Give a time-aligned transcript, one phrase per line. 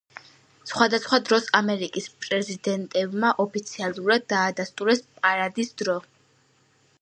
[0.69, 5.99] სხვადასხვა დროს ამერიკის პრეზიდენტებმა ოფიციალურად დაადასტურეს პარადის დრო.